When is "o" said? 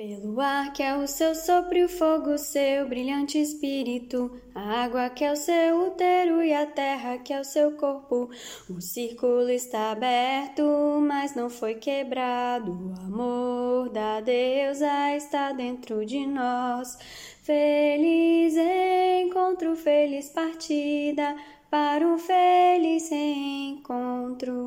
0.96-1.06, 1.84-1.88, 5.30-5.36, 7.38-7.44, 8.70-8.80, 12.72-12.94